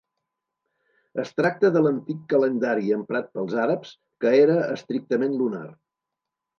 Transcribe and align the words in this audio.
Es 1.23 1.31
tracta 1.41 1.71
de 1.75 1.83
l'antic 1.83 2.25
calendari 2.35 2.91
emprat 2.97 3.31
pels 3.37 3.57
àrabs, 3.69 3.95
que 4.27 4.35
era 4.43 4.61
estrictament 4.81 5.41
lunar. 5.45 5.67